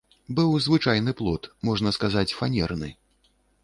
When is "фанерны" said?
2.41-2.95